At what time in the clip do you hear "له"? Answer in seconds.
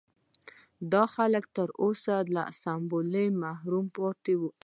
2.33-2.41